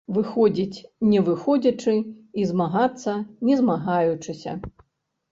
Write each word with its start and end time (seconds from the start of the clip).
Выходзіць 0.15 0.77
не 1.09 1.19
выходзячы 1.27 1.93
і 2.43 2.45
змагацца 2.51 3.13
не 3.49 3.59
змагаючыся. 3.61 4.51